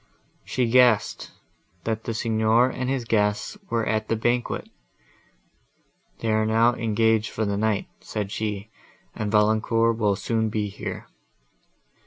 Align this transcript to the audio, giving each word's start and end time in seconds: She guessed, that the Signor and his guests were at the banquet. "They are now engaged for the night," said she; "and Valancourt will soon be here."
She 0.43 0.65
guessed, 0.65 1.29
that 1.83 2.05
the 2.05 2.15
Signor 2.15 2.71
and 2.71 2.89
his 2.89 3.05
guests 3.05 3.55
were 3.69 3.85
at 3.85 4.07
the 4.07 4.15
banquet. 4.15 4.67
"They 6.21 6.31
are 6.31 6.43
now 6.43 6.73
engaged 6.73 7.29
for 7.29 7.45
the 7.45 7.55
night," 7.55 7.85
said 7.99 8.31
she; 8.31 8.71
"and 9.13 9.31
Valancourt 9.31 9.99
will 9.99 10.15
soon 10.15 10.49
be 10.49 10.69
here." 10.69 11.05